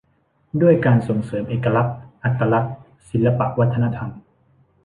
[0.61, 2.75] ด้วยการส่งเสริมเอกลักษณ์ อัตลักษณ์
[3.09, 4.09] ศิลปวัฒนธรรม